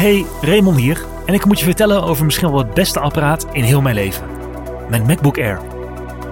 Hey, 0.00 0.26
Raymond 0.40 0.76
hier 0.76 1.04
en 1.26 1.34
ik 1.34 1.44
moet 1.44 1.58
je 1.58 1.64
vertellen 1.64 2.02
over 2.02 2.24
misschien 2.24 2.50
wel 2.50 2.58
het 2.58 2.74
beste 2.74 3.00
apparaat 3.00 3.46
in 3.52 3.62
heel 3.62 3.80
mijn 3.80 3.94
leven. 3.94 4.26
Mijn 4.88 5.06
MacBook 5.06 5.38
Air. 5.38 5.60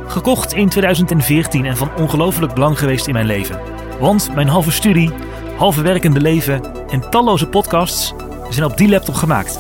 Gekocht 0.07 0.55
in 0.55 0.69
2014 0.69 1.67
en 1.67 1.77
van 1.77 1.91
ongelooflijk 1.97 2.55
belang 2.55 2.79
geweest 2.79 3.07
in 3.07 3.13
mijn 3.13 3.27
leven. 3.27 3.61
Want 4.01 4.35
mijn 4.35 4.49
halve 4.49 4.71
studie, 4.71 5.11
halve 5.57 5.83
werkende 5.83 6.21
leven 6.21 6.61
en 6.91 7.11
talloze 7.11 7.47
podcasts 7.47 8.15
zijn 8.51 8.71
op 8.71 8.77
die 8.77 8.89
laptop 8.89 9.15
gemaakt. 9.15 9.59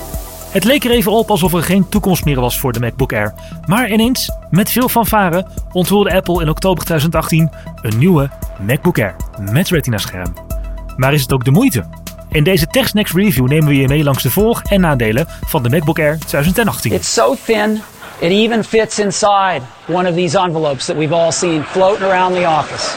Het 0.50 0.64
leek 0.64 0.84
er 0.84 0.90
even 0.90 1.12
op 1.12 1.30
alsof 1.30 1.54
er 1.54 1.62
geen 1.62 1.88
toekomst 1.88 2.24
meer 2.24 2.40
was 2.40 2.58
voor 2.58 2.72
de 2.72 2.80
MacBook 2.80 3.12
Air. 3.12 3.34
Maar 3.66 3.90
ineens, 3.90 4.30
met 4.50 4.70
veel 4.70 4.88
fanfare, 4.88 5.46
onthulde 5.72 6.14
Apple 6.14 6.42
in 6.42 6.48
oktober 6.48 6.84
2018 6.84 7.50
een 7.82 7.98
nieuwe 7.98 8.30
MacBook 8.66 8.98
Air 8.98 9.16
met 9.50 9.68
Retina-scherm. 9.68 10.34
Maar 10.96 11.12
is 11.12 11.22
het 11.22 11.32
ook 11.32 11.44
de 11.44 11.50
moeite? 11.50 12.07
In 12.30 12.44
deze 12.44 12.66
TechSnacks 12.66 13.12
review 13.12 13.46
nemen 13.48 13.68
we 13.68 13.76
je 13.76 13.88
mee 13.88 14.04
langs 14.04 14.22
de 14.22 14.30
voor- 14.30 14.62
en 14.68 14.80
nadelen 14.80 15.26
van 15.46 15.62
de 15.62 15.68
MacBook 15.68 15.98
Air 15.98 16.18
2018. 16.26 16.92
It's 16.92 17.12
so 17.12 17.36
thin, 17.44 17.82
it 18.18 18.30
even 18.30 18.64
fits 18.64 18.98
inside 18.98 19.60
one 19.86 20.08
of 20.08 20.14
these 20.14 20.38
envelopes 20.38 20.84
that 20.84 20.96
we've 20.96 21.14
all 21.14 21.32
seen 21.32 21.64
floating 21.64 22.06
around 22.06 22.34
the 22.34 22.46
office. 22.46 22.96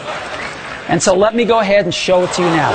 And 0.90 1.04
so 1.04 1.18
let 1.18 1.34
me 1.34 1.46
go 1.46 1.60
ahead 1.60 1.84
and 1.84 1.94
show 1.94 2.24
it 2.24 2.34
to 2.34 2.42
you 2.42 2.56
now. 2.56 2.72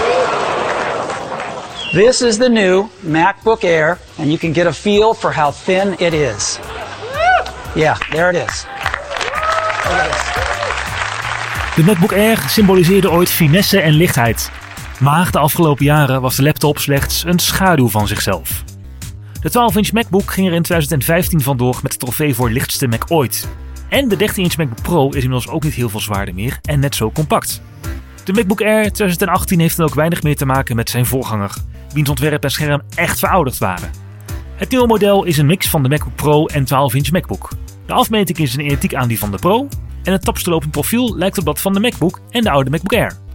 This 1.93 2.23
is 2.23 2.37
the 2.37 2.49
new 2.49 2.89
MacBook 3.01 3.63
Air, 3.63 3.99
and 4.19 4.29
you 4.29 4.39
can 4.39 4.53
get 4.53 4.67
a 4.67 4.73
feel 4.73 5.15
for 5.15 5.33
how 5.35 5.53
thin 5.65 5.95
it 5.99 6.13
is. 6.13 6.59
Yeah, 7.75 7.97
there 8.11 8.31
it 8.31 8.49
is. 8.49 8.67
Look 9.85 10.01
at 10.01 10.11
this. 10.11 10.25
De 11.77 11.83
MacBook 11.83 12.13
Air 12.13 12.39
symboliseerde 12.49 13.11
ooit 13.11 13.31
finesse 13.31 13.81
en 13.81 13.93
lichtheid. 13.93 14.51
Maar 14.99 15.31
de 15.31 15.39
afgelopen 15.39 15.85
jaren 15.85 16.21
was 16.21 16.37
de 16.37 16.43
laptop 16.43 16.79
slechts 16.79 17.25
een 17.25 17.39
schaduw 17.39 17.89
van 17.89 18.09
zichzelf. 18.09 18.65
De 19.41 19.51
12-inch 19.51 19.93
MacBook 19.93 20.33
ging 20.33 20.47
er 20.47 20.55
in 20.55 20.63
2015 20.63 21.41
vandoor 21.41 21.79
met 21.83 21.93
de 21.93 21.99
trofee 21.99 22.35
voor 22.35 22.51
lichtste 22.51 22.89
Mac 22.89 23.03
ooit. 23.09 23.49
En 23.89 24.09
de 24.09 24.17
13-inch 24.17 24.57
MacBook 24.57 24.83
Pro 24.83 25.09
is 25.09 25.15
inmiddels 25.15 25.49
ook 25.49 25.63
niet 25.63 25.75
heel 25.75 25.89
veel 25.89 26.01
zwaarder 26.01 26.35
meer 26.35 26.59
en 26.63 26.81
net 26.81 26.95
zo 26.95 27.11
compact. 27.11 27.63
De 28.25 28.33
MacBook 28.33 28.61
Air 28.61 28.83
2018 28.93 29.61
heeft 29.61 29.77
dan 29.77 29.87
ook 29.87 29.95
weinig 29.95 30.23
meer 30.23 30.37
te 30.37 30.47
maken 30.47 30.77
met 30.77 30.91
zijn 30.91 31.07
voorganger, 31.07 31.55
wiens 31.93 32.09
ontwerp 32.09 32.45
en 32.45 32.51
scherm 32.51 32.83
echt 32.95 33.19
verouderd 33.19 33.59
waren. 33.59 33.91
Het 34.55 34.71
nieuwe 34.71 34.87
model 34.87 35.25
is 35.25 35.39
een 35.39 35.47
mix 35.47 35.69
van 35.69 35.83
de 35.83 35.89
MacBook 35.89 36.15
Pro 36.15 36.47
en 36.47 36.65
12-inch 36.65 37.11
MacBook. 37.13 37.51
De 37.87 37.93
afmeting 37.93 38.39
is 38.39 38.55
een 38.55 38.65
identiek 38.65 38.95
aan 38.95 39.09
die 39.09 39.19
van 39.19 39.31
de 39.31 39.39
Pro 39.39 39.69
en 40.03 40.13
het 40.13 40.25
tapstelopend 40.25 40.71
profiel 40.71 41.17
lijkt 41.17 41.39
op 41.39 41.45
dat 41.45 41.61
van 41.61 41.73
de 41.73 41.81
MacBook 41.81 42.21
en 42.31 42.43
de 42.43 42.51
oude 42.51 42.71
MacBook 42.71 42.93
Air. 42.93 43.26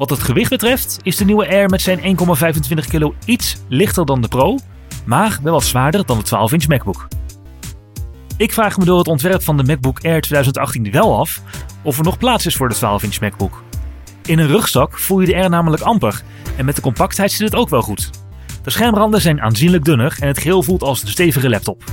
Wat 0.00 0.10
het 0.10 0.22
gewicht 0.22 0.50
betreft 0.50 0.98
is 1.02 1.16
de 1.16 1.24
nieuwe 1.24 1.48
Air 1.48 1.68
met 1.68 1.80
zijn 1.82 2.18
1,25 2.18 2.88
kilo 2.88 3.14
iets 3.24 3.56
lichter 3.68 4.06
dan 4.06 4.20
de 4.20 4.28
Pro, 4.28 4.58
maar 5.04 5.38
wel 5.42 5.52
wat 5.52 5.64
zwaarder 5.64 6.06
dan 6.06 6.18
de 6.18 6.24
12-inch 6.24 6.68
MacBook. 6.68 7.08
Ik 8.36 8.52
vraag 8.52 8.78
me 8.78 8.84
door 8.84 8.98
het 8.98 9.08
ontwerp 9.08 9.42
van 9.42 9.56
de 9.56 9.64
MacBook 9.64 10.04
Air 10.04 10.20
2018 10.20 10.90
wel 10.90 11.18
af 11.18 11.40
of 11.82 11.98
er 11.98 12.04
nog 12.04 12.18
plaats 12.18 12.46
is 12.46 12.56
voor 12.56 12.68
de 12.68 12.74
12-inch 12.74 13.20
MacBook. 13.20 13.62
In 14.24 14.38
een 14.38 14.46
rugzak 14.46 14.98
voel 14.98 15.20
je 15.20 15.26
de 15.26 15.34
Air 15.34 15.50
namelijk 15.50 15.82
amper 15.82 16.22
en 16.56 16.64
met 16.64 16.76
de 16.76 16.82
compactheid 16.82 17.32
zit 17.32 17.50
het 17.50 17.54
ook 17.54 17.68
wel 17.68 17.82
goed. 17.82 18.10
De 18.62 18.70
schermranden 18.70 19.20
zijn 19.20 19.40
aanzienlijk 19.40 19.84
dunner 19.84 20.16
en 20.20 20.26
het 20.26 20.38
geheel 20.38 20.62
voelt 20.62 20.82
als 20.82 21.02
een 21.02 21.08
stevige 21.08 21.48
laptop. 21.48 21.84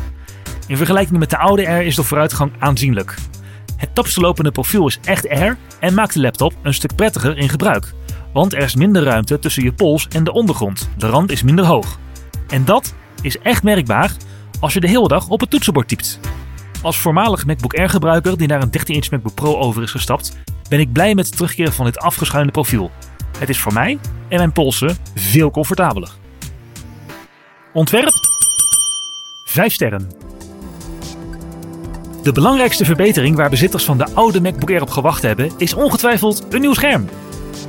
In 0.67 0.77
vergelijking 0.77 1.19
met 1.19 1.29
de 1.29 1.37
oude 1.37 1.67
Air 1.67 1.85
is 1.85 1.95
de 1.95 2.03
vooruitgang 2.03 2.51
aanzienlijk. 2.59 3.15
Het 3.77 3.95
tapstelopende 3.95 4.51
profiel 4.51 4.87
is 4.87 4.99
echt 5.03 5.29
Air 5.29 5.57
en 5.79 5.93
maakt 5.93 6.13
de 6.13 6.19
laptop 6.19 6.53
een 6.61 6.73
stuk 6.73 6.95
prettiger 6.95 7.37
in 7.37 7.49
gebruik. 7.49 7.93
Want 8.33 8.53
er 8.53 8.61
is 8.61 8.75
minder 8.75 9.03
ruimte 9.03 9.39
tussen 9.39 9.63
je 9.63 9.73
pols 9.73 10.07
en 10.07 10.23
de 10.23 10.33
ondergrond. 10.33 10.89
De 10.97 11.07
rand 11.07 11.31
is 11.31 11.43
minder 11.43 11.65
hoog. 11.65 11.99
En 12.47 12.65
dat 12.65 12.93
is 13.21 13.39
echt 13.39 13.63
merkbaar 13.63 14.11
als 14.59 14.73
je 14.73 14.79
de 14.79 14.87
hele 14.87 15.07
dag 15.07 15.27
op 15.27 15.39
het 15.39 15.49
toetsenbord 15.49 15.87
typt. 15.87 16.19
Als 16.81 16.97
voormalig 16.97 17.45
MacBook 17.45 17.73
Air 17.73 17.89
gebruiker 17.89 18.37
die 18.37 18.47
naar 18.47 18.61
een 18.61 18.71
13-inch 18.79 19.11
MacBook 19.11 19.33
Pro 19.33 19.55
over 19.55 19.83
is 19.83 19.91
gestapt, 19.91 20.37
ben 20.69 20.79
ik 20.79 20.91
blij 20.91 21.15
met 21.15 21.25
het 21.25 21.35
terugkeren 21.35 21.73
van 21.73 21.85
dit 21.85 21.97
afgeschuinde 21.97 22.51
profiel. 22.51 22.91
Het 23.39 23.49
is 23.49 23.59
voor 23.59 23.73
mij 23.73 23.99
en 24.27 24.37
mijn 24.37 24.51
polsen 24.51 24.97
veel 25.15 25.51
comfortabeler. 25.51 26.09
Ontwerp 27.73 28.13
5 29.45 29.73
sterren. 29.73 30.26
De 32.27 32.33
belangrijkste 32.33 32.85
verbetering 32.85 33.35
waar 33.35 33.49
bezitters 33.49 33.83
van 33.83 33.97
de 33.97 34.07
oude 34.13 34.41
MacBook 34.41 34.69
Air 34.69 34.81
op 34.81 34.89
gewacht 34.89 35.21
hebben, 35.21 35.51
is 35.57 35.73
ongetwijfeld 35.73 36.45
een 36.49 36.61
nieuw 36.61 36.73
scherm. 36.73 37.09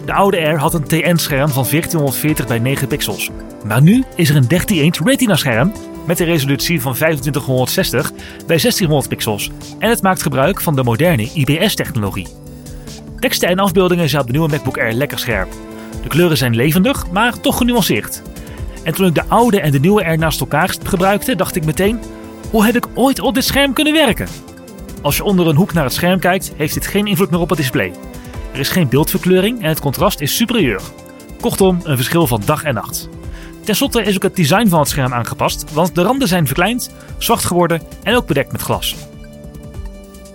De 0.04 0.12
oude 0.12 0.36
Air 0.36 0.58
had 0.58 0.74
een 0.74 0.84
TN-scherm 0.84 1.48
van 1.48 1.66
1440 1.70 2.46
bij 2.46 2.58
9 2.58 2.88
pixels. 2.88 3.30
Maar 3.64 3.82
nu 3.82 4.04
is 4.14 4.30
er 4.30 4.36
een 4.36 4.44
13-inch 4.44 5.04
Retina-scherm 5.04 5.72
met 6.06 6.20
een 6.20 6.26
resolutie 6.26 6.80
van 6.80 6.94
2560 6.94 8.10
bij 8.12 8.46
1600 8.46 9.08
pixels. 9.08 9.50
En 9.78 9.90
het 9.90 10.02
maakt 10.02 10.22
gebruik 10.22 10.60
van 10.60 10.76
de 10.76 10.82
moderne 10.82 11.30
IPS-technologie. 11.34 12.28
Teksten 13.18 13.48
en 13.48 13.58
afbeeldingen 13.58 14.08
zijn 14.08 14.20
op 14.20 14.26
de 14.26 14.32
nieuwe 14.32 14.50
MacBook 14.50 14.78
Air 14.78 14.92
lekker 14.92 15.18
scherp. 15.18 15.48
De 16.02 16.08
kleuren 16.08 16.36
zijn 16.36 16.56
levendig, 16.56 17.10
maar 17.10 17.40
toch 17.40 17.56
genuanceerd. 17.56 18.22
En 18.82 18.94
toen 18.94 19.06
ik 19.06 19.14
de 19.14 19.24
oude 19.28 19.60
en 19.60 19.70
de 19.70 19.80
nieuwe 19.80 20.04
Air 20.04 20.18
naast 20.18 20.40
elkaar 20.40 20.74
gebruikte, 20.84 21.36
dacht 21.36 21.56
ik 21.56 21.64
meteen: 21.64 22.00
hoe 22.50 22.64
heb 22.64 22.76
ik 22.76 22.86
ooit 22.94 23.20
op 23.20 23.34
dit 23.34 23.44
scherm 23.44 23.72
kunnen 23.72 23.92
werken? 23.92 24.28
Als 25.02 25.16
je 25.16 25.24
onder 25.24 25.46
een 25.46 25.56
hoek 25.56 25.72
naar 25.72 25.84
het 25.84 25.92
scherm 25.92 26.18
kijkt, 26.18 26.52
heeft 26.56 26.74
dit 26.74 26.86
geen 26.86 27.06
invloed 27.06 27.30
meer 27.30 27.40
op 27.40 27.48
het 27.48 27.58
display. 27.58 27.92
Er 28.52 28.58
is 28.58 28.68
geen 28.68 28.88
beeldverkleuring 28.88 29.62
en 29.62 29.68
het 29.68 29.80
contrast 29.80 30.20
is 30.20 30.36
superieur. 30.36 30.80
Kortom, 31.40 31.80
een 31.82 31.96
verschil 31.96 32.26
van 32.26 32.42
dag 32.44 32.62
en 32.62 32.74
nacht. 32.74 33.08
Ten 33.64 33.76
slotte 33.76 34.02
is 34.02 34.14
ook 34.14 34.22
het 34.22 34.36
design 34.36 34.68
van 34.68 34.78
het 34.78 34.88
scherm 34.88 35.14
aangepast, 35.14 35.72
want 35.72 35.94
de 35.94 36.02
randen 36.02 36.28
zijn 36.28 36.46
verkleind, 36.46 36.90
zwart 37.18 37.44
geworden 37.44 37.82
en 38.02 38.16
ook 38.16 38.26
bedekt 38.26 38.52
met 38.52 38.60
glas. 38.60 38.96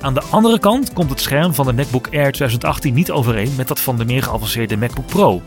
Aan 0.02 0.14
de 0.14 0.24
andere 0.30 0.60
kant 0.60 0.94
komt 0.94 1.10
het 1.10 1.22
scherm 1.22 1.54
van 1.54 1.66
de 1.66 1.74
MacBook 1.74 2.08
Air 2.08 2.32
2018 2.32 2.94
niet 2.94 3.12
overeen 3.12 3.54
met 3.58 3.68
dat 3.68 3.80
van 3.80 3.98
de 3.98 4.06
meer 4.06 4.24
geavanceerde 4.24 4.78
MacBook 4.78 5.06
Pro. 5.06 5.42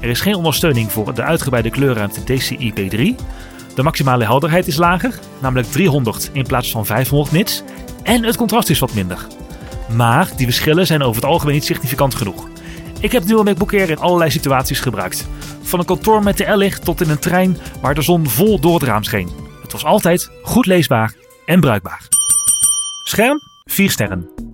Er 0.00 0.08
is 0.08 0.20
geen 0.20 0.34
ondersteuning 0.34 0.92
voor 0.92 1.14
de 1.14 1.22
uitgebreide 1.22 1.70
kleurruimte 1.70 2.20
DCI-P3. 2.20 3.24
De 3.76 3.82
maximale 3.82 4.24
helderheid 4.24 4.66
is 4.66 4.76
lager, 4.76 5.18
namelijk 5.40 5.68
300 5.70 6.30
in 6.32 6.46
plaats 6.46 6.70
van 6.70 6.86
500 6.86 7.32
nits. 7.32 7.62
En 8.02 8.24
het 8.24 8.36
contrast 8.36 8.70
is 8.70 8.78
wat 8.78 8.94
minder. 8.94 9.26
Maar 9.96 10.30
die 10.36 10.46
verschillen 10.46 10.86
zijn 10.86 11.02
over 11.02 11.22
het 11.22 11.30
algemeen 11.30 11.54
niet 11.54 11.64
significant 11.64 12.14
genoeg. 12.14 12.48
Ik 13.00 13.12
heb 13.12 13.24
nieuwe 13.24 13.44
MacBook 13.44 13.72
Air 13.72 13.90
in 13.90 13.98
allerlei 13.98 14.30
situaties 14.30 14.80
gebruikt. 14.80 15.28
Van 15.62 15.78
een 15.78 15.84
kantoor 15.84 16.22
met 16.22 16.36
de 16.36 16.44
L-licht 16.44 16.84
tot 16.84 17.00
in 17.00 17.10
een 17.10 17.18
trein 17.18 17.56
waar 17.80 17.94
de 17.94 18.02
zon 18.02 18.28
vol 18.28 18.60
door 18.60 18.74
het 18.74 18.82
raam 18.82 19.02
scheen. 19.02 19.30
Het 19.62 19.72
was 19.72 19.84
altijd 19.84 20.30
goed 20.42 20.66
leesbaar 20.66 21.14
en 21.46 21.60
bruikbaar. 21.60 22.08
Scherm 23.02 23.40
4 23.64 23.90
sterren. 23.90 24.45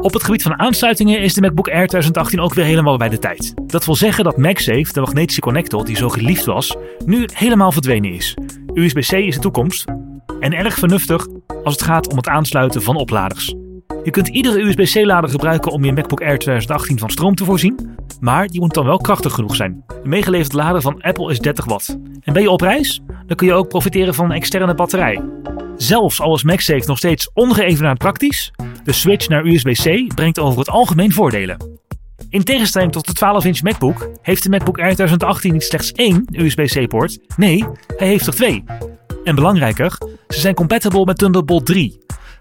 Op 0.00 0.12
het 0.12 0.24
gebied 0.24 0.42
van 0.42 0.58
aansluitingen 0.58 1.20
is 1.20 1.34
de 1.34 1.40
MacBook 1.40 1.68
Air 1.68 1.86
2018 1.86 2.40
ook 2.40 2.54
weer 2.54 2.64
helemaal 2.64 2.96
bij 2.96 3.08
de 3.08 3.18
tijd. 3.18 3.54
Dat 3.66 3.84
wil 3.84 3.94
zeggen 3.94 4.24
dat 4.24 4.36
MagSafe, 4.36 4.92
de 4.92 5.00
magnetische 5.00 5.40
connector 5.40 5.84
die 5.84 5.96
zo 5.96 6.08
geliefd 6.08 6.44
was, 6.44 6.76
nu 7.04 7.28
helemaal 7.32 7.72
verdwenen 7.72 8.12
is. 8.12 8.36
USB-C 8.74 9.12
is 9.12 9.34
de 9.34 9.40
toekomst 9.40 9.84
en 10.40 10.52
erg 10.52 10.74
vernuftig 10.74 11.26
als 11.64 11.74
het 11.74 11.82
gaat 11.82 12.08
om 12.10 12.16
het 12.16 12.28
aansluiten 12.28 12.82
van 12.82 12.96
opladers. 12.96 13.54
Je 14.04 14.10
kunt 14.10 14.28
iedere 14.28 14.60
USB-C-lader 14.60 15.30
gebruiken 15.30 15.72
om 15.72 15.84
je 15.84 15.92
MacBook 15.92 16.20
Air 16.20 16.38
2018 16.38 16.98
van 16.98 17.10
stroom 17.10 17.34
te 17.34 17.44
voorzien, 17.44 17.96
maar 18.20 18.46
die 18.46 18.60
moet 18.60 18.74
dan 18.74 18.84
wel 18.84 18.98
krachtig 18.98 19.32
genoeg 19.32 19.56
zijn. 19.56 19.84
De 19.86 20.08
meegeleverde 20.08 20.56
lader 20.56 20.80
van 20.80 21.00
Apple 21.02 21.30
is 21.30 21.38
30 21.38 21.64
watt. 21.64 21.98
En 22.20 22.32
ben 22.32 22.42
je 22.42 22.50
op 22.50 22.60
reis? 22.60 23.00
Dan 23.26 23.36
kun 23.36 23.46
je 23.46 23.52
ook 23.52 23.68
profiteren 23.68 24.14
van 24.14 24.24
een 24.24 24.36
externe 24.36 24.74
batterij. 24.74 25.20
Zelfs 25.76 26.20
al 26.20 26.34
is 26.34 26.42
MagSafe 26.42 26.86
nog 26.86 26.98
steeds 26.98 27.30
ongeëvenaard 27.32 27.98
praktisch, 27.98 28.52
de 28.88 28.94
switch 28.94 29.28
naar 29.28 29.44
USB-C 29.44 30.14
brengt 30.14 30.38
over 30.38 30.58
het 30.58 30.70
algemeen 30.70 31.12
voordelen. 31.12 31.56
In 32.30 32.44
tegenstelling 32.44 32.92
tot 32.92 33.06
de 33.06 33.26
12-inch 33.26 33.62
MacBook 33.62 34.10
heeft 34.22 34.42
de 34.42 34.48
MacBook 34.48 34.78
Air 34.78 34.94
2018 34.94 35.52
niet 35.52 35.62
slechts 35.62 35.92
één 35.92 36.24
USB-C-poort, 36.32 37.18
nee, 37.36 37.64
hij 37.96 38.06
heeft 38.06 38.26
er 38.26 38.34
twee. 38.34 38.64
En 39.24 39.34
belangrijker, 39.34 39.98
ze 40.28 40.40
zijn 40.40 40.54
compatible 40.54 41.04
met 41.04 41.18
Thunderbolt 41.18 41.66
3. 41.66 41.98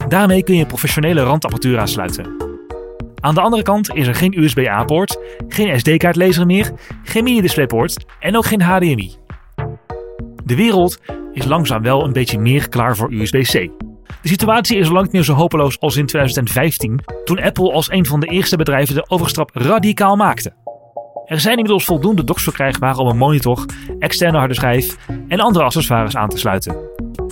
Daarmee 0.08 0.44
kun 0.44 0.56
je 0.56 0.66
professionele 0.66 1.22
randapparatuur 1.22 1.80
aansluiten. 1.80 2.36
Aan 3.20 3.36
de 3.36 3.42
andere 3.42 3.64
kant 3.64 3.94
is 3.94 4.08
er 4.08 4.16
geen 4.16 4.44
USB-A-poort, 4.44 5.20
geen 5.48 5.80
SD-kaartlezer 5.80 6.46
meer, 6.46 6.72
geen 7.04 7.24
mini-displaypoort 7.24 8.06
en 8.20 8.38
ook 8.38 8.46
geen 8.46 8.62
HDMI. 8.62 9.16
De 10.44 10.56
wereld 10.56 11.00
is 11.34 11.46
langzaam 11.46 11.82
wel 11.82 12.04
een 12.04 12.14
beetje 12.14 12.40
meer 12.40 12.70
klaar 12.70 12.96
voor 12.96 13.14
USB-C. 13.14 13.70
De 14.22 14.28
situatie 14.28 14.78
is 14.78 14.90
lang 14.90 15.04
niet 15.04 15.12
meer 15.12 15.24
zo 15.24 15.34
hopeloos 15.34 15.80
als 15.80 15.98
in 15.98 16.06
2015, 16.06 17.00
toen 17.26 17.42
Apple 17.42 17.72
als 17.72 17.92
een 17.92 18.06
van 18.06 18.20
de 18.20 18.28
eerste 18.28 18.58
bedrijven 18.58 18.96
de 18.96 19.10
overstap 19.10 19.50
radicaal 19.54 20.16
maakte. 20.16 20.54
Er 21.26 21.40
zijn 21.40 21.54
inmiddels 21.54 21.86
voldoende 21.86 22.24
docks 22.24 22.44
verkrijgbaar 22.44 22.98
om 22.98 23.08
een 23.08 23.18
monitor, 23.18 23.66
externe 24.00 24.38
harde 24.38 24.54
schijf 24.54 24.98
en 25.28 25.40
andere 25.40 25.66
accessoires 25.66 26.16
aan 26.16 26.30
te 26.30 26.38
sluiten. 26.38 26.76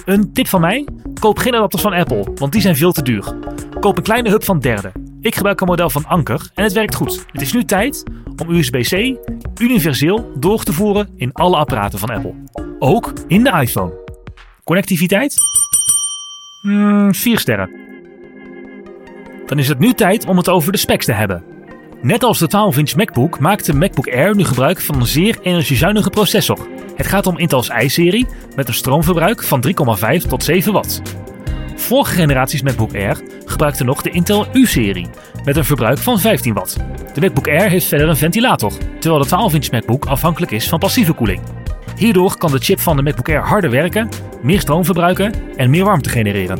Een 0.05 0.33
tip 0.33 0.47
van 0.47 0.61
mij? 0.61 0.87
Koop 1.19 1.37
geen 1.37 1.55
adapters 1.55 1.81
van 1.81 1.93
Apple, 1.93 2.31
want 2.35 2.51
die 2.51 2.61
zijn 2.61 2.75
veel 2.75 2.91
te 2.91 3.01
duur. 3.01 3.37
Koop 3.79 3.97
een 3.97 4.03
kleine 4.03 4.29
hub 4.29 4.43
van 4.43 4.59
derde. 4.59 4.91
Ik 5.21 5.35
gebruik 5.35 5.61
een 5.61 5.67
model 5.67 5.89
van 5.89 6.05
Anker 6.05 6.49
en 6.53 6.63
het 6.63 6.73
werkt 6.73 6.95
goed. 6.95 7.25
Het 7.31 7.41
is 7.41 7.53
nu 7.53 7.63
tijd 7.63 8.03
om 8.41 8.49
USB-C 8.49 9.17
universeel 9.61 10.31
door 10.39 10.63
te 10.63 10.73
voeren 10.73 11.09
in 11.15 11.33
alle 11.33 11.57
apparaten 11.57 11.99
van 11.99 12.09
Apple. 12.09 12.33
ook 12.79 13.13
in 13.27 13.43
de 13.43 13.51
iPhone. 13.51 13.93
Connectiviteit? 14.63 15.35
Hmm, 16.65 17.13
4 17.15 17.39
sterren. 17.39 17.69
Dan 19.45 19.59
is 19.59 19.67
het 19.67 19.79
nu 19.79 19.93
tijd 19.93 20.25
om 20.25 20.37
het 20.37 20.49
over 20.49 20.71
de 20.71 20.77
specs 20.77 21.05
te 21.05 21.11
hebben. 21.11 21.43
Net 22.01 22.23
als 22.23 22.39
de 22.39 22.47
12-inch 22.47 22.95
MacBook 22.95 23.39
maakt 23.39 23.65
de 23.65 23.73
MacBook 23.73 24.07
Air 24.07 24.35
nu 24.35 24.43
gebruik 24.43 24.81
van 24.81 24.95
een 24.95 25.05
zeer 25.05 25.37
energiezuinige 25.41 26.09
processor. 26.09 26.67
Het 26.95 27.07
gaat 27.07 27.27
om 27.27 27.37
Intel's 27.37 27.69
i-serie 27.69 28.27
met 28.55 28.67
een 28.67 28.73
stroomverbruik 28.73 29.43
van 29.43 29.63
3,5 29.67 30.27
tot 30.27 30.43
7 30.43 30.73
watt. 30.73 31.01
Vorige 31.75 32.13
generaties 32.13 32.61
MacBook 32.61 32.93
Air 32.93 33.21
gebruikten 33.45 33.85
nog 33.85 34.01
de 34.01 34.09
Intel 34.09 34.47
U-serie 34.53 35.09
met 35.43 35.55
een 35.55 35.65
verbruik 35.65 35.97
van 35.97 36.19
15 36.19 36.53
watt. 36.53 36.77
De 37.13 37.21
MacBook 37.21 37.47
Air 37.47 37.69
heeft 37.69 37.87
verder 37.87 38.09
een 38.09 38.17
ventilator, 38.17 38.71
terwijl 38.99 39.23
de 39.23 39.29
12-inch 39.29 39.71
MacBook 39.71 40.05
afhankelijk 40.05 40.51
is 40.51 40.69
van 40.69 40.79
passieve 40.79 41.13
koeling. 41.13 41.64
Hierdoor 41.97 42.37
kan 42.37 42.51
de 42.51 42.59
chip 42.59 42.79
van 42.79 42.95
de 42.95 43.01
MacBook 43.01 43.29
Air 43.29 43.41
harder 43.41 43.69
werken, 43.69 44.09
meer 44.41 44.59
stroom 44.59 44.85
verbruiken 44.85 45.33
en 45.55 45.69
meer 45.69 45.83
warmte 45.83 46.09
genereren. 46.09 46.59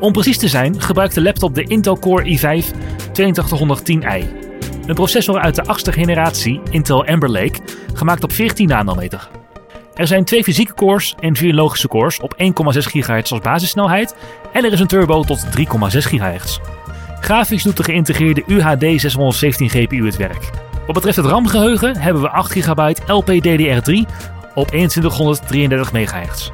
Om 0.00 0.12
precies 0.12 0.38
te 0.38 0.48
zijn 0.48 0.80
gebruikt 0.80 1.14
de 1.14 1.22
laptop 1.22 1.54
de 1.54 1.62
Intel 1.62 1.98
Core 1.98 2.38
i5 2.38 2.66
8210i. 3.20 4.26
Een 4.86 4.94
processor 4.94 5.38
uit 5.38 5.54
de 5.54 5.64
achtste 5.64 5.92
generatie 5.92 6.60
Intel 6.70 7.06
Amber 7.06 7.30
Lake, 7.30 7.58
gemaakt 7.94 8.24
op 8.24 8.32
14 8.32 8.68
nanometer. 8.68 9.28
Er 9.94 10.06
zijn 10.06 10.24
twee 10.24 10.42
fysieke 10.42 10.74
cores 10.74 11.14
en 11.20 11.36
vier 11.36 11.54
logische 11.54 11.88
cores 11.88 12.20
op 12.20 12.34
1,6 12.42 12.78
GHz 12.78 13.32
als 13.32 13.40
basissnelheid 13.40 14.16
en 14.52 14.64
er 14.64 14.72
is 14.72 14.80
een 14.80 14.86
turbo 14.86 15.22
tot 15.22 15.46
3,6 15.46 15.62
GHz. 15.90 16.58
Grafisch 17.20 17.62
doet 17.62 17.76
de 17.76 17.82
geïntegreerde 17.82 18.42
UHD 18.46 19.00
617 19.00 19.68
GPU 19.68 20.06
het 20.06 20.16
werk. 20.16 20.69
Wat 20.90 21.02
betreft 21.02 21.26
het 21.26 21.34
RAM-geheugen 21.34 21.96
hebben 21.96 22.22
we 22.22 22.30
8 22.30 22.52
GB 22.52 22.98
LPDDR3 23.06 23.92
op 24.54 24.68
2133 24.68 25.92
MHz. 25.92 26.50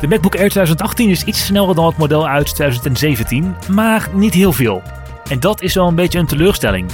De 0.00 0.08
MacBook 0.08 0.36
Air 0.36 0.48
2018 0.48 1.08
is 1.08 1.24
iets 1.24 1.44
sneller 1.44 1.74
dan 1.74 1.86
het 1.86 1.96
model 1.96 2.28
uit 2.28 2.54
2017, 2.54 3.54
maar 3.70 4.08
niet 4.12 4.34
heel 4.34 4.52
veel. 4.52 4.82
En 5.30 5.40
dat 5.40 5.62
is 5.62 5.74
wel 5.74 5.88
een 5.88 5.94
beetje 5.94 6.18
een 6.18 6.26
teleurstelling. 6.26 6.90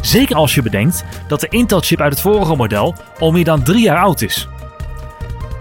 Zeker 0.00 0.36
als 0.36 0.54
je 0.54 0.62
bedenkt 0.62 1.04
dat 1.28 1.40
de 1.40 1.48
Intel-chip 1.48 2.00
uit 2.00 2.12
het 2.12 2.20
vorige 2.20 2.56
model 2.56 2.94
al 3.18 3.32
meer 3.32 3.44
dan 3.44 3.62
3 3.62 3.82
jaar 3.82 4.02
oud 4.02 4.22
is. 4.22 4.48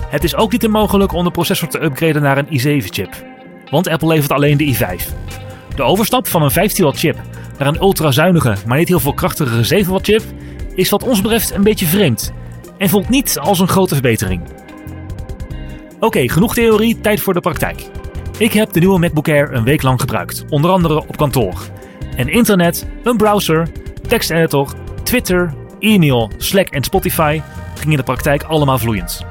Het 0.10 0.24
is 0.24 0.36
ook 0.36 0.52
niet 0.52 0.68
mogelijk 0.68 1.14
om 1.14 1.24
de 1.24 1.32
processor 1.32 1.68
te 1.68 1.84
upgraden 1.84 2.22
naar 2.22 2.38
een 2.38 2.60
i7-chip, 2.60 3.10
want 3.70 3.88
Apple 3.88 4.08
levert 4.08 4.32
alleen 4.32 4.58
de 4.58 4.76
i5. 4.76 5.04
De 5.76 5.84
overstap 5.84 6.28
van 6.28 6.42
een 6.42 6.52
15 6.52 6.84
watt 6.84 7.00
chip 7.00 7.18
naar 7.58 7.68
een 7.68 7.82
ultrazuinige, 7.82 8.56
maar 8.66 8.78
niet 8.78 8.88
heel 8.88 9.00
veel 9.00 9.14
krachtigere 9.14 9.64
7 9.64 9.92
watt 9.92 10.06
chip 10.06 10.24
is 10.80 10.90
wat 10.90 11.04
ons 11.04 11.22
betreft 11.22 11.52
een 11.52 11.64
beetje 11.64 11.86
vreemd 11.86 12.34
en 12.78 12.90
voelt 12.90 13.10
niet 13.10 13.40
als 13.40 13.60
een 13.60 13.68
grote 13.68 13.94
verbetering. 13.94 14.42
Oké, 16.00 16.30
genoeg 16.30 16.54
theorie, 16.54 17.02
tijd 17.02 17.22
voor 17.22 17.34
de 17.34 17.40
praktijk. 17.40 17.86
Ik 18.38 18.54
heb 18.54 18.72
de 18.72 18.80
nieuwe 18.80 19.00
MacBook 19.00 19.28
Air 19.28 19.54
een 19.54 19.64
week 19.64 19.82
lang 19.82 20.00
gebruikt, 20.00 20.46
onder 20.50 20.72
andere 20.72 21.08
op 21.08 21.18
kantoor. 21.18 21.54
En 22.16 22.28
internet, 22.28 22.88
een 23.04 23.18
browser, 23.18 23.68
teksteditor, 24.08 24.74
Twitter, 25.04 25.54
e-mail, 25.80 26.32
Slack 26.38 26.68
en 26.68 26.84
Spotify 26.84 27.42
gingen 27.74 27.92
in 27.92 27.98
de 27.98 28.04
praktijk 28.04 28.44
allemaal 28.44 28.78
vloeiend. 28.78 29.26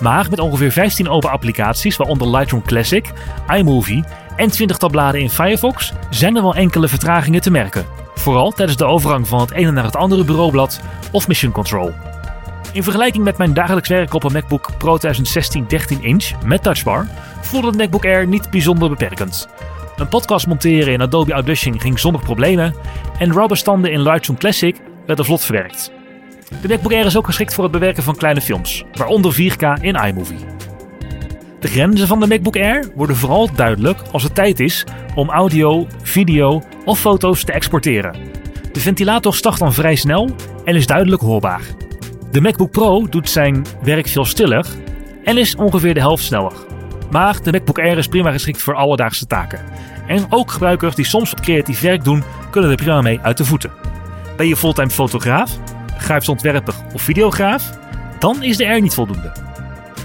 Maar 0.00 0.26
met 0.30 0.38
ongeveer 0.38 0.72
15 0.72 1.08
open 1.08 1.30
applicaties, 1.30 1.96
waaronder 1.96 2.30
Lightroom 2.30 2.62
Classic, 2.62 3.12
iMovie 3.48 4.04
en 4.36 4.50
20 4.50 4.76
tabbladen 4.76 5.20
in 5.20 5.30
Firefox, 5.30 5.92
zijn 6.10 6.36
er 6.36 6.42
wel 6.42 6.54
enkele 6.54 6.88
vertragingen 6.88 7.40
te 7.40 7.50
merken. 7.50 7.84
Vooral 8.20 8.50
tijdens 8.50 8.78
de 8.78 8.84
overgang 8.84 9.28
van 9.28 9.40
het 9.40 9.50
ene 9.50 9.70
naar 9.70 9.84
het 9.84 9.96
andere 9.96 10.24
bureaublad 10.24 10.80
of 11.12 11.28
Mission 11.28 11.52
Control. 11.52 11.92
In 12.72 12.82
vergelijking 12.82 13.24
met 13.24 13.38
mijn 13.38 13.54
dagelijks 13.54 13.88
werk 13.88 14.14
op 14.14 14.24
een 14.24 14.32
MacBook 14.32 14.70
Pro 14.78 14.96
2016 14.96 15.64
13 15.68 16.02
inch 16.02 16.42
met 16.44 16.62
touchbar, 16.62 17.06
voelde 17.40 17.70
de 17.70 17.76
MacBook 17.76 18.04
Air 18.04 18.26
niet 18.26 18.50
bijzonder 18.50 18.88
beperkend. 18.88 19.48
Een 19.96 20.08
podcast 20.08 20.46
monteren 20.46 20.92
in 20.92 21.02
Adobe 21.02 21.32
Audition 21.32 21.80
ging 21.80 21.98
zonder 21.98 22.22
problemen 22.22 22.74
en 23.18 23.32
RAW-bestanden 23.32 23.92
in 23.92 24.02
Lightroom 24.02 24.38
Classic 24.38 24.80
werden 25.06 25.24
vlot 25.24 25.44
verwerkt. 25.44 25.92
De 26.62 26.68
MacBook 26.68 26.92
Air 26.92 27.06
is 27.06 27.16
ook 27.16 27.26
geschikt 27.26 27.54
voor 27.54 27.64
het 27.64 27.72
bewerken 27.72 28.02
van 28.02 28.16
kleine 28.16 28.40
films, 28.40 28.84
waaronder 28.92 29.34
4K 29.34 29.80
in 29.80 29.94
iMovie. 29.94 30.59
De 31.60 31.68
grenzen 31.68 32.06
van 32.06 32.20
de 32.20 32.26
MacBook 32.26 32.56
Air 32.56 32.90
worden 32.94 33.16
vooral 33.16 33.54
duidelijk 33.54 33.98
als 34.12 34.22
het 34.22 34.34
tijd 34.34 34.60
is 34.60 34.84
om 35.14 35.30
audio, 35.30 35.86
video 36.02 36.62
of 36.84 37.00
foto's 37.00 37.44
te 37.44 37.52
exporteren. 37.52 38.14
De 38.72 38.80
ventilator 38.80 39.34
start 39.34 39.58
dan 39.58 39.72
vrij 39.72 39.94
snel 39.94 40.30
en 40.64 40.74
is 40.74 40.86
duidelijk 40.86 41.22
hoorbaar. 41.22 41.60
De 42.30 42.40
MacBook 42.40 42.70
Pro 42.70 43.06
doet 43.08 43.30
zijn 43.30 43.66
werk 43.82 44.08
veel 44.08 44.24
stiller 44.24 44.66
en 45.24 45.38
is 45.38 45.54
ongeveer 45.54 45.94
de 45.94 46.00
helft 46.00 46.24
sneller. 46.24 46.52
Maar 47.10 47.42
de 47.42 47.52
MacBook 47.52 47.78
Air 47.78 47.98
is 47.98 48.06
prima 48.06 48.30
geschikt 48.30 48.62
voor 48.62 48.74
alledaagse 48.74 49.26
taken. 49.26 49.60
En 50.06 50.26
ook 50.28 50.50
gebruikers 50.50 50.94
die 50.94 51.04
soms 51.04 51.30
wat 51.30 51.40
creatief 51.40 51.80
werk 51.80 52.04
doen, 52.04 52.22
kunnen 52.50 52.70
er 52.70 52.76
prima 52.76 53.00
mee 53.00 53.20
uit 53.22 53.36
de 53.36 53.44
voeten. 53.44 53.70
Ben 54.36 54.48
je 54.48 54.56
fulltime 54.56 54.90
fotograaf, 54.90 55.58
grafisch 55.98 56.28
ontwerper 56.28 56.74
of 56.94 57.02
videograaf? 57.02 57.78
Dan 58.18 58.42
is 58.42 58.56
de 58.56 58.66
Air 58.66 58.80
niet 58.80 58.94
voldoende. 58.94 59.49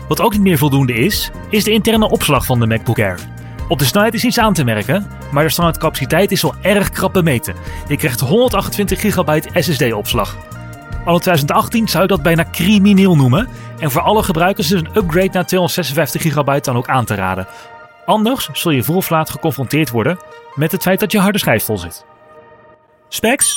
Wat 0.08 0.22
ook 0.22 0.32
niet 0.32 0.42
meer 0.42 0.58
voldoende 0.58 0.94
is, 0.94 1.32
is 1.50 1.64
de 1.64 1.72
interne 1.72 2.10
opslag 2.10 2.46
van 2.46 2.60
de 2.60 2.68
MacBook 2.68 3.00
Air. 3.00 3.20
Op 3.68 3.80
de 3.80 3.86
snelheid 3.86 4.14
is 4.14 4.24
niets 4.24 4.40
aan 4.40 4.54
te 4.54 4.64
merken, 4.64 5.08
maar 5.32 5.44
de 5.44 5.50
standaardcapaciteit 5.50 6.32
is 6.32 6.42
wel 6.42 6.56
erg 6.62 6.90
krap 6.90 7.14
bemeten. 7.14 7.56
Je 7.88 7.98
krijgt 7.98 8.20
128 8.20 9.00
GB 9.00 9.46
SSD-opslag. 9.54 10.38
Anno 11.06 11.20
2018 11.20 11.88
zou 11.88 12.04
je 12.04 12.10
dat 12.10 12.24
bijna 12.24 12.46
crimineel 12.52 13.16
noemen. 13.16 13.48
En 13.80 13.92
voor 13.92 14.02
alle 14.02 14.24
gebruikers 14.24 14.72
is 14.72 14.80
een 14.80 14.90
upgrade 14.96 15.30
naar 15.32 15.46
256 15.46 16.22
GB 16.22 16.64
dan 16.64 16.76
ook 16.78 16.88
aan 16.88 17.06
te 17.06 17.16
raden. 17.16 17.48
Anders 18.06 18.50
zul 18.54 18.72
je 18.72 18.84
vroeg 18.84 18.96
of 18.96 19.10
laat 19.10 19.30
geconfronteerd 19.30 19.90
worden 19.90 20.20
met 20.56 20.72
het 20.72 20.82
feit 20.82 21.00
dat 21.00 21.12
je 21.12 21.20
harde 21.20 21.38
schijf 21.38 21.64
vol 21.64 21.78
zit. 21.78 22.06
Specs? 23.08 23.56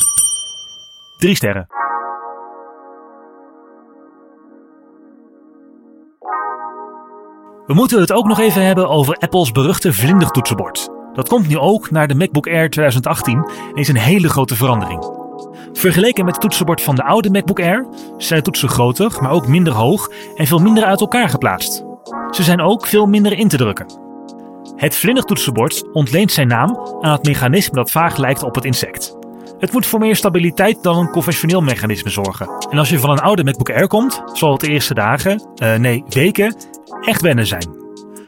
3 1.19 1.35
sterren. 1.35 1.67
We 7.69 7.75
moeten 7.75 8.01
het 8.01 8.13
ook 8.13 8.27
nog 8.27 8.39
even 8.39 8.65
hebben 8.65 8.89
over 8.89 9.17
Apple's 9.17 9.53
beruchte 9.53 9.93
vlindertoetsenbord. 9.93 10.89
Dat 11.13 11.29
komt 11.29 11.49
nu 11.49 11.59
ook 11.59 11.91
naar 11.91 12.09
de 12.09 12.15
MacBook 12.15 12.47
Air 12.47 12.71
2018 12.71 13.51
en 13.75 13.75
is 13.75 13.89
een 13.89 13.97
hele 13.97 14.29
grote 14.29 14.57
verandering. 14.57 15.11
Vergeleken 15.73 16.25
met 16.25 16.35
het 16.35 16.43
toetsenbord 16.43 16.83
van 16.83 16.95
de 16.95 17.03
oude 17.05 17.31
MacBook 17.31 17.61
Air 17.61 17.87
zijn 18.17 18.39
de 18.39 18.45
toetsen 18.45 18.69
groter, 18.69 19.17
maar 19.21 19.31
ook 19.31 19.49
minder 19.49 19.73
hoog 19.73 20.11
en 20.37 20.47
veel 20.47 20.59
minder 20.59 20.85
uit 20.85 21.01
elkaar 21.01 21.29
geplaatst. 21.29 21.85
Ze 22.31 22.43
zijn 22.43 22.61
ook 22.61 22.87
veel 22.87 23.07
minder 23.07 23.33
in 23.33 23.49
te 23.49 23.57
drukken. 23.57 23.87
Het 24.77 24.97
vlindertoetsenbord 24.97 25.93
ontleent 25.93 26.33
zijn 26.33 26.49
naam 26.49 26.79
aan 27.01 27.13
het 27.13 27.27
mechanisme 27.27 27.77
dat 27.77 27.91
vaag 27.91 28.17
lijkt 28.17 28.43
op 28.43 28.55
het 28.55 28.65
insect. 28.65 29.17
Het 29.59 29.73
moet 29.73 29.87
voor 29.87 29.99
meer 29.99 30.17
stabiliteit 30.17 30.83
dan 30.83 30.99
een 30.99 31.11
conventioneel 31.11 31.61
mechanisme 31.61 32.11
zorgen. 32.11 32.49
En 32.71 32.79
als 32.79 32.89
je 32.89 32.99
van 32.99 33.11
een 33.11 33.21
oude 33.21 33.45
MacBook 33.45 33.71
Air 33.71 33.87
komt, 33.87 34.23
zal 34.33 34.53
het 34.53 34.61
de 34.61 34.69
eerste 34.69 34.95
dagen, 34.95 35.49
uh, 35.63 35.75
nee 35.75 36.05
weken, 36.09 36.57
echt 37.01 37.21
wennen 37.21 37.47
zijn. 37.47 37.77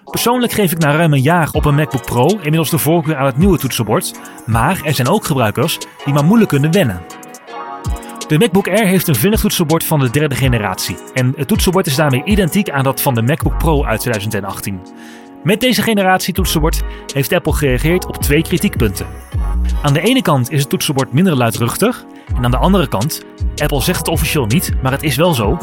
Persoonlijk 0.04 0.52
geef 0.52 0.72
ik 0.72 0.78
na 0.78 0.96
ruim 0.96 1.12
een 1.12 1.22
jaar 1.22 1.48
op 1.52 1.64
een 1.64 1.74
MacBook 1.74 2.04
Pro 2.04 2.26
inmiddels 2.26 2.70
de 2.70 2.78
voorkeur 2.78 3.16
aan 3.16 3.26
het 3.26 3.36
nieuwe 3.36 3.58
toetsenbord, 3.58 4.20
maar 4.46 4.80
er 4.84 4.94
zijn 4.94 5.08
ook 5.08 5.24
gebruikers 5.24 5.78
die 6.04 6.14
maar 6.14 6.24
moeilijk 6.24 6.50
kunnen 6.50 6.72
wennen. 6.72 7.02
De 8.26 8.38
MacBook 8.38 8.68
Air 8.68 8.86
heeft 8.86 9.08
een 9.08 9.14
vinnig 9.14 9.40
toetsenbord 9.40 9.84
van 9.84 10.00
de 10.00 10.10
derde 10.10 10.34
generatie 10.34 10.96
en 11.14 11.32
het 11.36 11.48
toetsenbord 11.48 11.86
is 11.86 11.96
daarmee 11.96 12.24
identiek 12.24 12.70
aan 12.70 12.84
dat 12.84 13.00
van 13.00 13.14
de 13.14 13.22
MacBook 13.22 13.58
Pro 13.58 13.84
uit 13.84 14.00
2018. 14.00 14.80
Met 15.42 15.60
deze 15.60 15.82
generatie 15.82 16.34
toetsenbord 16.34 16.82
heeft 17.14 17.32
Apple 17.32 17.52
gereageerd 17.52 18.06
op 18.06 18.16
twee 18.16 18.42
kritiekpunten. 18.42 19.06
Aan 19.82 19.92
de 19.92 20.00
ene 20.00 20.22
kant 20.22 20.50
is 20.50 20.60
het 20.60 20.68
toetsenbord 20.68 21.12
minder 21.12 21.36
luidruchtig 21.36 22.04
en 22.36 22.44
aan 22.44 22.50
de 22.50 22.56
andere 22.56 22.88
kant, 22.88 23.24
Apple 23.56 23.82
zegt 23.82 23.98
het 23.98 24.08
officieel 24.08 24.46
niet, 24.46 24.72
maar 24.82 24.92
het 24.92 25.02
is 25.02 25.16
wel 25.16 25.34
zo, 25.34 25.58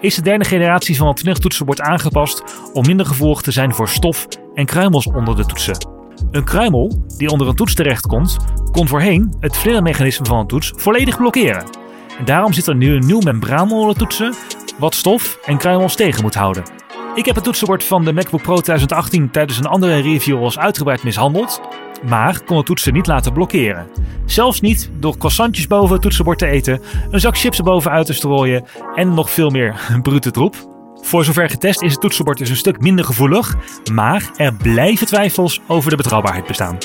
is 0.00 0.14
de 0.14 0.22
derde 0.22 0.44
generatie 0.44 0.96
van 0.96 1.06
het 1.06 1.40
toetsenbord 1.40 1.80
aangepast 1.80 2.42
om 2.72 2.86
minder 2.86 3.06
gevoelig 3.06 3.40
te 3.40 3.50
zijn 3.50 3.74
voor 3.74 3.88
stof 3.88 4.26
en 4.54 4.66
kruimels 4.66 5.06
onder 5.06 5.36
de 5.36 5.46
toetsen. 5.46 5.86
Een 6.30 6.44
kruimel 6.44 7.04
die 7.16 7.28
onder 7.28 7.48
een 7.48 7.54
toets 7.54 7.74
terechtkomt, 7.74 8.36
kon 8.72 8.88
voorheen 8.88 9.34
het 9.40 9.56
vlindermechanisme 9.56 10.26
van 10.26 10.38
een 10.38 10.46
toets 10.46 10.72
volledig 10.76 11.16
blokkeren. 11.16 11.64
En 12.18 12.24
daarom 12.24 12.52
zit 12.52 12.66
er 12.66 12.76
nu 12.76 12.94
een 12.94 13.06
nieuw 13.06 13.20
membraan 13.20 13.72
onder 13.72 13.92
de 13.92 13.98
toetsen, 13.98 14.34
wat 14.78 14.94
stof 14.94 15.38
en 15.44 15.58
kruimels 15.58 15.96
tegen 15.96 16.22
moet 16.22 16.34
houden. 16.34 16.62
Ik 17.14 17.26
heb 17.26 17.34
het 17.34 17.44
toetsenbord 17.44 17.84
van 17.84 18.04
de 18.04 18.12
MacBook 18.12 18.42
Pro 18.42 18.54
2018 18.54 19.30
tijdens 19.30 19.58
een 19.58 19.66
andere 19.66 20.00
review 20.00 20.36
al 20.36 20.44
eens 20.44 20.58
uitgebreid 20.58 21.02
mishandeld, 21.02 21.60
maar 22.08 22.40
kon 22.44 22.56
het 22.56 22.66
toetsen 22.66 22.92
niet 22.92 23.06
laten 23.06 23.32
blokkeren. 23.32 23.86
Zelfs 24.24 24.60
niet 24.60 24.90
door 24.98 25.18
croissantjes 25.18 25.66
boven 25.66 25.92
het 25.92 26.02
toetsenbord 26.02 26.38
te 26.38 26.46
eten, 26.46 26.80
een 27.10 27.20
zak 27.20 27.38
chips 27.38 27.58
erboven 27.58 27.90
uit 27.90 28.06
te 28.06 28.12
strooien 28.12 28.64
en 28.94 29.14
nog 29.14 29.30
veel 29.30 29.50
meer 29.50 29.80
brute 30.02 30.30
troep. 30.30 30.68
Voor 31.02 31.24
zover 31.24 31.50
getest 31.50 31.82
is 31.82 31.92
het 31.92 32.00
toetsenbord 32.00 32.38
dus 32.38 32.48
een 32.48 32.56
stuk 32.56 32.80
minder 32.80 33.04
gevoelig, 33.04 33.56
maar 33.92 34.30
er 34.36 34.54
blijven 34.54 35.06
twijfels 35.06 35.60
over 35.66 35.90
de 35.90 35.96
betrouwbaarheid 35.96 36.46
bestaan. 36.46 36.78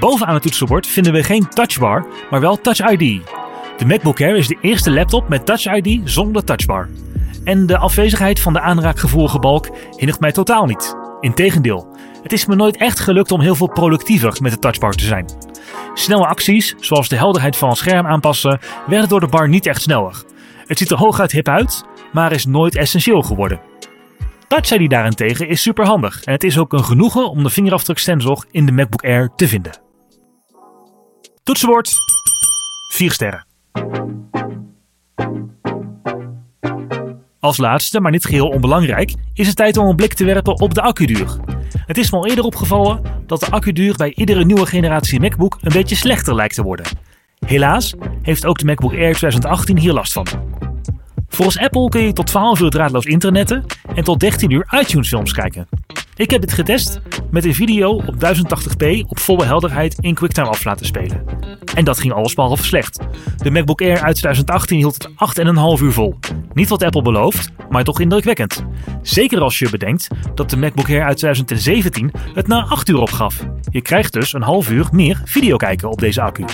Bovenaan 0.00 0.34
het 0.34 0.42
toetsenbord 0.42 0.86
vinden 0.86 1.12
we 1.12 1.22
geen 1.22 1.48
touchbar, 1.48 2.06
maar 2.30 2.40
wel 2.40 2.60
Touch 2.60 2.90
ID. 2.90 3.20
De 3.78 3.84
MacBook 3.86 4.20
Air 4.20 4.36
is 4.36 4.48
de 4.48 4.58
eerste 4.60 4.90
laptop 4.90 5.28
met 5.28 5.46
Touch 5.46 5.64
ID 5.74 6.00
zonder 6.04 6.44
touchbar. 6.44 6.88
En 7.44 7.66
de 7.66 7.78
afwezigheid 7.78 8.40
van 8.40 8.52
de 8.52 8.60
aanraakgevoelige 8.60 9.38
balk 9.38 9.68
hindert 9.96 10.20
mij 10.20 10.32
totaal 10.32 10.66
niet. 10.66 11.05
Integendeel, 11.20 11.96
het 12.22 12.32
is 12.32 12.46
me 12.46 12.54
nooit 12.54 12.76
echt 12.76 13.00
gelukt 13.00 13.32
om 13.32 13.40
heel 13.40 13.54
veel 13.54 13.68
productiever 13.68 14.36
met 14.42 14.52
de 14.52 14.58
touchbar 14.58 14.92
te 14.92 15.04
zijn. 15.04 15.26
Snelle 15.94 16.26
acties, 16.26 16.74
zoals 16.80 17.08
de 17.08 17.16
helderheid 17.16 17.56
van 17.56 17.68
het 17.68 17.78
scherm 17.78 18.06
aanpassen, 18.06 18.60
werden 18.86 19.08
door 19.08 19.20
de 19.20 19.26
bar 19.26 19.48
niet 19.48 19.66
echt 19.66 19.82
sneller. 19.82 20.24
Het 20.66 20.78
ziet 20.78 20.90
er 20.90 20.98
hooguit 20.98 21.32
hip 21.32 21.48
uit, 21.48 21.84
maar 22.12 22.32
is 22.32 22.46
nooit 22.46 22.76
essentieel 22.76 23.22
geworden. 23.22 23.60
Touch 24.48 24.70
ID 24.70 24.90
daarentegen 24.90 25.48
is 25.48 25.62
superhandig 25.62 26.24
en 26.24 26.32
het 26.32 26.44
is 26.44 26.58
ook 26.58 26.72
een 26.72 26.84
genoegen 26.84 27.30
om 27.30 27.42
de 27.42 27.50
vingerafdruksensor 27.50 28.44
in 28.50 28.66
de 28.66 28.72
MacBook 28.72 29.04
Air 29.04 29.30
te 29.36 29.48
vinden. 29.48 29.80
Toetsenbord 31.42 31.94
4 32.92 33.12
sterren. 33.12 33.46
Als 37.46 37.56
laatste, 37.56 38.00
maar 38.00 38.10
niet 38.10 38.24
geheel 38.24 38.48
onbelangrijk, 38.48 39.14
is 39.34 39.46
het 39.46 39.56
tijd 39.56 39.76
om 39.76 39.88
een 39.88 39.96
blik 39.96 40.14
te 40.14 40.24
werpen 40.24 40.60
op 40.60 40.74
de 40.74 40.80
accuduur. 40.80 41.36
Het 41.86 41.98
is 41.98 42.10
me 42.10 42.16
al 42.16 42.26
eerder 42.26 42.44
opgevallen 42.44 43.00
dat 43.26 43.40
de 43.40 43.50
accuduur 43.50 43.96
bij 43.96 44.12
iedere 44.14 44.44
nieuwe 44.44 44.66
generatie 44.66 45.20
MacBook 45.20 45.58
een 45.60 45.72
beetje 45.72 45.96
slechter 45.96 46.34
lijkt 46.34 46.54
te 46.54 46.62
worden. 46.62 46.86
Helaas 47.46 47.94
heeft 48.22 48.46
ook 48.46 48.58
de 48.58 48.64
MacBook 48.64 48.92
Air 48.92 49.14
2018 49.14 49.78
hier 49.78 49.92
last 49.92 50.12
van. 50.12 50.26
Volgens 51.28 51.58
Apple 51.58 51.88
kun 51.88 52.02
je 52.02 52.12
tot 52.12 52.26
12 52.26 52.60
uur 52.60 52.70
draadloos 52.70 53.04
internetten 53.04 53.64
en 53.94 54.04
tot 54.04 54.20
13 54.20 54.50
uur 54.50 54.66
iTunes 54.80 55.08
films 55.08 55.32
kijken. 55.32 55.68
Ik 56.16 56.30
heb 56.30 56.40
dit 56.40 56.52
getest 56.52 57.00
met 57.30 57.44
een 57.44 57.54
video 57.54 57.90
op 57.90 58.14
1080p 58.14 59.00
op 59.06 59.18
volle 59.18 59.44
helderheid 59.44 59.96
in 60.00 60.14
QuickTime 60.14 60.48
af 60.48 60.64
laten 60.64 60.86
spelen. 60.86 61.24
En 61.74 61.84
dat 61.84 61.98
ging 62.00 62.12
allesbehalve 62.12 62.64
slecht. 62.64 62.98
De 63.36 63.50
MacBook 63.50 63.80
Air 63.80 64.00
uit 64.00 64.16
2018 64.16 64.76
hield 64.76 64.94
het 64.94 65.12
8,5 65.78 65.82
uur 65.82 65.92
vol. 65.92 66.18
Niet 66.52 66.68
wat 66.68 66.82
Apple 66.82 67.02
belooft, 67.02 67.50
maar 67.70 67.84
toch 67.84 68.00
indrukwekkend. 68.00 68.64
Zeker 69.02 69.40
als 69.40 69.58
je 69.58 69.70
bedenkt 69.70 70.08
dat 70.34 70.50
de 70.50 70.56
MacBook 70.56 70.88
Air 70.88 71.04
uit 71.04 71.16
2017 71.16 72.10
het 72.34 72.46
na 72.46 72.64
8 72.64 72.88
uur 72.88 73.00
opgaf. 73.00 73.46
Je 73.70 73.80
krijgt 73.80 74.12
dus 74.12 74.32
een 74.32 74.42
half 74.42 74.70
uur 74.70 74.88
meer 74.92 75.20
video 75.24 75.56
kijken 75.56 75.90
op 75.90 75.98
deze 75.98 76.22
accu. 76.22 76.44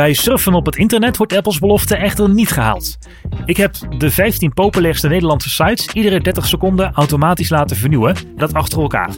Bij 0.00 0.12
surfen 0.12 0.54
op 0.54 0.66
het 0.66 0.76
internet 0.76 1.16
wordt 1.16 1.36
Apples 1.36 1.58
belofte 1.58 1.96
echter 1.96 2.30
niet 2.30 2.50
gehaald. 2.50 2.98
Ik 3.44 3.56
heb 3.56 3.74
de 3.98 4.10
15 4.10 4.52
populairste 4.52 5.08
Nederlandse 5.08 5.50
sites 5.50 5.88
iedere 5.92 6.20
30 6.20 6.46
seconden 6.46 6.92
automatisch 6.92 7.48
laten 7.48 7.76
vernieuwen, 7.76 8.16
dat 8.36 8.54
achter 8.54 8.80
elkaar. 8.80 9.10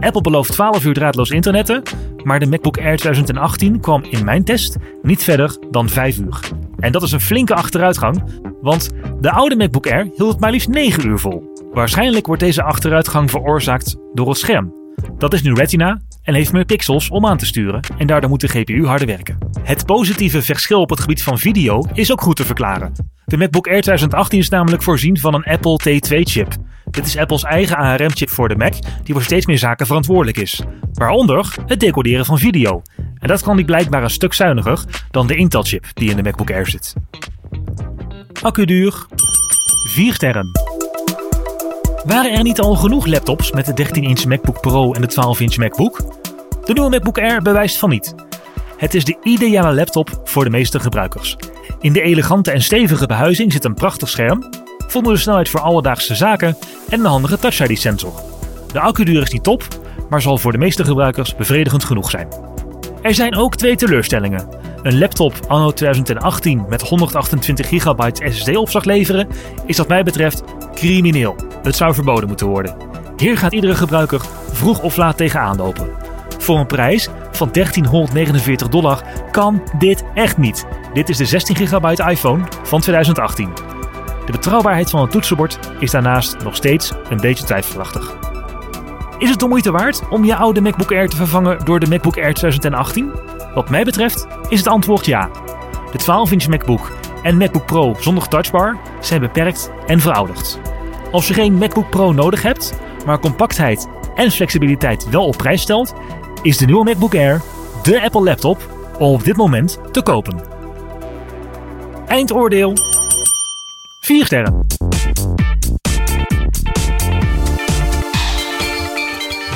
Apple 0.00 0.20
belooft 0.20 0.52
12 0.52 0.84
uur 0.84 0.94
draadloos 0.94 1.30
internetten, 1.30 1.82
maar 2.24 2.38
de 2.38 2.46
MacBook 2.46 2.78
Air 2.78 2.96
2018 2.96 3.80
kwam 3.80 4.02
in 4.02 4.24
mijn 4.24 4.44
test 4.44 4.76
niet 5.02 5.24
verder 5.24 5.56
dan 5.70 5.88
5 5.88 6.18
uur. 6.18 6.40
En 6.78 6.92
dat 6.92 7.02
is 7.02 7.12
een 7.12 7.20
flinke 7.20 7.54
achteruitgang, 7.54 8.22
want 8.60 8.90
de 9.20 9.30
oude 9.30 9.56
MacBook 9.56 9.86
Air 9.86 10.08
hield 10.16 10.32
het 10.32 10.40
maar 10.40 10.50
liefst 10.50 10.68
9 10.68 11.06
uur 11.06 11.18
vol. 11.18 11.52
Waarschijnlijk 11.72 12.26
wordt 12.26 12.42
deze 12.42 12.62
achteruitgang 12.62 13.30
veroorzaakt 13.30 13.96
door 14.14 14.28
het 14.28 14.38
scherm. 14.38 14.74
Dat 15.18 15.32
is 15.32 15.42
nu 15.42 15.54
Retina 15.54 16.00
en 16.22 16.34
heeft 16.34 16.52
meer 16.52 16.64
pixels 16.64 17.08
om 17.08 17.26
aan 17.26 17.36
te 17.36 17.46
sturen 17.46 17.80
en 17.98 18.06
daardoor 18.06 18.30
moet 18.30 18.40
de 18.40 18.48
GPU 18.48 18.86
harder 18.86 19.06
werken. 19.06 19.38
Het 19.62 19.86
positieve 19.86 20.42
verschil 20.42 20.80
op 20.80 20.90
het 20.90 21.00
gebied 21.00 21.22
van 21.22 21.38
video 21.38 21.84
is 21.92 22.12
ook 22.12 22.20
goed 22.20 22.36
te 22.36 22.44
verklaren. 22.44 22.92
De 23.24 23.36
MacBook 23.36 23.66
Air 23.66 23.80
2018 23.80 24.38
is 24.38 24.48
namelijk 24.48 24.82
voorzien 24.82 25.18
van 25.18 25.34
een 25.34 25.44
Apple 25.44 25.80
T2-chip. 25.88 26.54
Dit 26.90 27.06
is 27.06 27.16
Apples 27.16 27.42
eigen 27.42 27.76
ARM-chip 27.76 28.30
voor 28.30 28.48
de 28.48 28.56
Mac, 28.56 28.72
die 29.02 29.14
voor 29.14 29.22
steeds 29.22 29.46
meer 29.46 29.58
zaken 29.58 29.86
verantwoordelijk 29.86 30.38
is. 30.38 30.62
Waaronder 30.92 31.54
het 31.66 31.80
decoderen 31.80 32.24
van 32.24 32.38
video. 32.38 32.82
En 33.18 33.28
dat 33.28 33.42
kan 33.42 33.56
die 33.56 33.64
blijkbaar 33.64 34.02
een 34.02 34.10
stuk 34.10 34.32
zuiniger 34.32 34.84
dan 35.10 35.26
de 35.26 35.36
Intel-chip 35.36 35.84
die 35.94 36.10
in 36.10 36.16
de 36.16 36.22
MacBook 36.22 36.50
Air 36.50 36.66
zit. 36.66 36.94
Accuduur 38.42 39.06
4 39.88 40.14
sterren. 40.14 40.69
Waren 42.04 42.32
er 42.32 42.42
niet 42.42 42.60
al 42.60 42.74
genoeg 42.74 43.06
laptops 43.06 43.52
met 43.52 43.76
de 43.76 43.86
13-inch 43.86 44.24
MacBook 44.24 44.60
Pro 44.60 44.92
en 44.92 45.00
de 45.00 45.10
12-inch 45.10 45.56
MacBook? 45.56 45.98
De 46.64 46.72
nieuwe 46.72 46.90
MacBook 46.90 47.18
Air 47.18 47.42
bewijst 47.42 47.78
van 47.78 47.88
niet. 47.88 48.14
Het 48.76 48.94
is 48.94 49.04
de 49.04 49.16
ideale 49.22 49.74
laptop 49.74 50.20
voor 50.24 50.44
de 50.44 50.50
meeste 50.50 50.80
gebruikers. 50.80 51.36
In 51.80 51.92
de 51.92 52.02
elegante 52.02 52.50
en 52.50 52.62
stevige 52.62 53.06
behuizing 53.06 53.52
zit 53.52 53.64
een 53.64 53.74
prachtig 53.74 54.08
scherm, 54.08 54.48
voldoende 54.86 55.18
snelheid 55.18 55.48
voor 55.48 55.60
alledaagse 55.60 56.14
zaken 56.14 56.56
en 56.88 57.00
een 57.00 57.06
handige 57.06 57.38
Touch 57.38 57.68
ID 57.68 57.78
sensor. 57.78 58.20
De 58.72 58.80
accuduur 58.80 59.22
is 59.22 59.32
niet 59.32 59.42
top, 59.42 59.62
maar 60.08 60.22
zal 60.22 60.38
voor 60.38 60.52
de 60.52 60.58
meeste 60.58 60.84
gebruikers 60.84 61.36
bevredigend 61.36 61.84
genoeg 61.84 62.10
zijn. 62.10 62.28
Er 63.02 63.14
zijn 63.14 63.36
ook 63.36 63.56
twee 63.56 63.76
teleurstellingen. 63.76 64.48
Een 64.82 64.98
laptop 64.98 65.34
anno 65.48 65.70
2018 65.70 66.64
met 66.68 66.82
128 66.82 67.68
GB 67.68 68.10
SSD-opslag 68.12 68.84
leveren 68.84 69.28
is 69.66 69.76
wat 69.76 69.88
mij 69.88 70.02
betreft 70.02 70.42
crimineel. 70.74 71.36
Het 71.62 71.76
zou 71.76 71.94
verboden 71.94 72.28
moeten 72.28 72.46
worden. 72.46 72.76
Hier 73.16 73.38
gaat 73.38 73.52
iedere 73.52 73.74
gebruiker 73.74 74.20
vroeg 74.52 74.82
of 74.82 74.96
laat 74.96 75.16
tegenaan 75.16 75.56
lopen. 75.56 75.88
Voor 76.38 76.58
een 76.58 76.66
prijs 76.66 77.08
van 77.32 77.48
1349 77.52 78.68
dollar 78.68 79.02
kan 79.30 79.62
dit 79.78 80.04
echt 80.14 80.38
niet. 80.38 80.66
Dit 80.94 81.08
is 81.08 81.16
de 81.16 81.26
16 81.26 81.56
GB 81.56 81.98
iPhone 81.98 82.44
van 82.62 82.80
2018. 82.80 83.50
De 84.26 84.32
betrouwbaarheid 84.32 84.90
van 84.90 85.00
het 85.00 85.10
toetsenbord 85.10 85.58
is 85.78 85.90
daarnaast 85.90 86.36
nog 86.42 86.56
steeds 86.56 86.92
een 87.08 87.20
beetje 87.20 87.44
twijfelachtig. 87.44 88.29
Is 89.20 89.30
het 89.30 89.40
de 89.40 89.48
moeite 89.48 89.70
waard 89.70 90.08
om 90.08 90.24
je 90.24 90.36
oude 90.36 90.60
MacBook 90.60 90.92
Air 90.92 91.08
te 91.08 91.16
vervangen 91.16 91.64
door 91.64 91.80
de 91.80 91.86
MacBook 91.86 92.16
Air 92.16 92.34
2018? 92.34 93.12
Wat 93.54 93.70
mij 93.70 93.84
betreft 93.84 94.26
is 94.48 94.58
het 94.58 94.68
antwoord 94.68 95.06
ja. 95.06 95.30
De 95.92 96.00
12-inch 96.00 96.48
MacBook 96.48 96.92
en 97.22 97.36
MacBook 97.36 97.66
Pro 97.66 97.94
zonder 97.98 98.28
touchbar 98.28 98.78
zijn 99.00 99.20
beperkt 99.20 99.70
en 99.86 100.00
verouderd. 100.00 100.60
Als 101.12 101.28
je 101.28 101.34
geen 101.34 101.54
MacBook 101.54 101.90
Pro 101.90 102.12
nodig 102.12 102.42
hebt, 102.42 102.74
maar 103.06 103.18
compactheid 103.18 103.88
en 104.14 104.30
flexibiliteit 104.30 105.08
wel 105.08 105.26
op 105.26 105.36
prijs 105.36 105.62
stelt, 105.62 105.94
is 106.42 106.56
de 106.56 106.66
nieuwe 106.66 106.84
MacBook 106.84 107.14
Air 107.14 107.40
de 107.82 108.02
Apple 108.02 108.22
laptop 108.22 108.68
om 108.98 109.12
op 109.12 109.24
dit 109.24 109.36
moment 109.36 109.78
te 109.92 110.02
kopen. 110.02 110.40
Eindoordeel 112.06 112.72
4 114.00 114.24
sterren. 114.24 114.66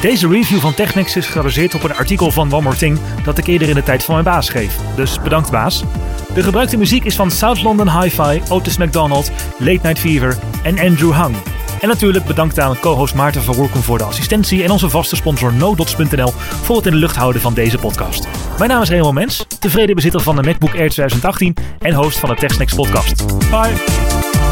Deze 0.04 0.28
review 0.28 0.58
van 0.58 0.74
Technics 0.74 1.16
is 1.16 1.26
gebaseerd 1.26 1.74
op 1.74 1.82
een 1.82 1.94
artikel 1.94 2.30
van 2.30 2.52
One 2.52 2.62
More 2.62 2.76
Thing 2.76 2.98
dat 3.24 3.38
ik 3.38 3.46
eerder 3.46 3.68
in 3.68 3.74
de 3.74 3.82
tijd 3.82 4.04
van 4.04 4.14
mijn 4.14 4.26
baas 4.26 4.46
schreef. 4.46 4.76
Dus 4.96 5.20
bedankt 5.22 5.50
baas. 5.50 5.84
De 6.34 6.42
gebruikte 6.42 6.76
muziek 6.76 7.04
is 7.04 7.16
van 7.16 7.30
South 7.30 7.62
London 7.62 8.00
Hi-Fi, 8.00 8.42
Otis 8.48 8.76
McDonald, 8.76 9.30
Late 9.58 9.80
Night 9.82 9.98
Fever 9.98 10.38
en 10.62 10.78
Andrew 10.78 11.22
Hung. 11.22 11.36
En 11.80 11.88
natuurlijk 11.88 12.24
bedankt 12.24 12.60
aan 12.60 12.78
co-host 12.78 13.14
Maarten 13.14 13.42
van 13.42 13.54
Roerkom 13.54 13.82
voor 13.82 13.98
de 13.98 14.04
assistentie 14.04 14.62
en 14.62 14.70
onze 14.70 14.90
vaste 14.90 15.16
sponsor 15.16 15.52
NoDots.nl 15.52 16.32
voor 16.62 16.76
het 16.76 16.86
in 16.86 16.92
de 16.92 16.98
lucht 16.98 17.16
houden 17.16 17.40
van 17.40 17.54
deze 17.54 17.78
podcast. 17.78 18.28
Mijn 18.58 18.70
naam 18.70 18.82
is 18.82 18.90
Raymond 18.90 19.14
Mens, 19.14 19.46
tevreden 19.58 19.94
bezitter 19.94 20.20
van 20.20 20.36
de 20.36 20.42
MacBook 20.42 20.74
Air 20.74 20.90
2018 20.90 21.56
en 21.78 21.94
host 21.94 22.18
van 22.18 22.28
de 22.28 22.34
TechSnacks 22.34 22.74
podcast. 22.74 23.24
Bye! 23.50 24.43